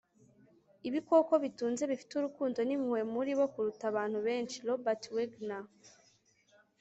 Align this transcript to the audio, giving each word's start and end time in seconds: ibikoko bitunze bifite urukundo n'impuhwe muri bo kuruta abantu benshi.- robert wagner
ibikoko 0.87 1.33
bitunze 1.43 1.83
bifite 1.91 2.11
urukundo 2.15 2.59
n'impuhwe 2.63 3.01
muri 3.13 3.31
bo 3.39 3.45
kuruta 3.53 3.83
abantu 3.91 4.17
benshi.- 4.27 4.57
robert 4.67 5.03
wagner 5.15 5.63